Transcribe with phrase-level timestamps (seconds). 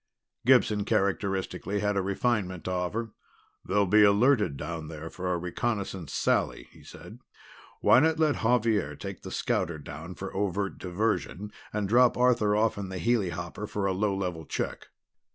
[0.47, 3.11] Gibson, characteristically, had a refinement to offer.
[3.63, 7.19] "They'll be alerted down there for a reconnaissance sally," he said.
[7.81, 12.79] "Why not let Xavier take the scouter down for overt diversion, and drop Arthur off
[12.79, 14.87] in the helihopper for a low level check?"